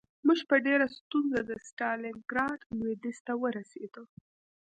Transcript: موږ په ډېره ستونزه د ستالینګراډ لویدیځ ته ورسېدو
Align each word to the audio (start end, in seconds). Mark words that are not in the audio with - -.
موږ 0.27 0.39
په 0.49 0.55
ډېره 0.65 0.85
ستونزه 0.97 1.39
د 1.49 1.51
ستالینګراډ 1.67 2.59
لویدیځ 2.77 3.17
ته 3.27 3.33
ورسېدو 3.41 4.03